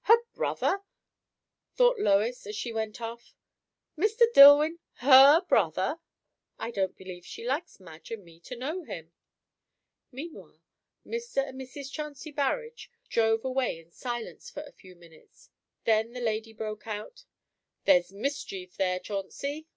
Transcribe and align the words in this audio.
Her 0.00 0.16
brother! 0.34 0.80
thought 1.76 2.00
Lois 2.00 2.44
as 2.44 2.56
she 2.56 2.72
went 2.72 3.00
off. 3.00 3.36
Mr. 3.96 4.26
Dillwyn, 4.34 4.80
her 4.94 5.42
brother! 5.42 6.00
I 6.58 6.72
don't 6.72 6.96
believe 6.96 7.24
she 7.24 7.46
likes 7.46 7.78
Madge 7.78 8.10
and 8.10 8.24
me 8.24 8.40
to 8.40 8.56
know 8.56 8.82
him. 8.82 9.12
Meanwhile 10.10 10.60
Mr. 11.06 11.46
and 11.48 11.60
Mrs. 11.60 11.88
Chauncey 11.92 12.32
Burrage 12.32 12.90
drove 13.08 13.44
away 13.44 13.78
in 13.78 13.92
silence 13.92 14.50
for 14.50 14.64
a 14.64 14.72
few 14.72 14.96
minutes; 14.96 15.50
then 15.84 16.14
the 16.14 16.20
lady 16.20 16.52
broke 16.52 16.88
out. 16.88 17.24
"There's 17.84 18.10
mischief 18.12 18.74
there, 18.76 18.98
Chauncey!" 18.98 19.68